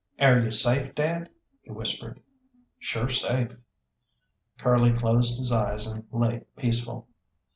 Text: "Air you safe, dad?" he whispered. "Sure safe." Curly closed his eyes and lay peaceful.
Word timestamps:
"Air 0.17 0.43
you 0.43 0.49
safe, 0.51 0.95
dad?" 0.95 1.29
he 1.61 1.69
whispered. 1.69 2.19
"Sure 2.79 3.07
safe." 3.07 3.51
Curly 4.57 4.93
closed 4.93 5.37
his 5.37 5.51
eyes 5.51 5.85
and 5.85 6.05
lay 6.11 6.43
peaceful. 6.57 7.07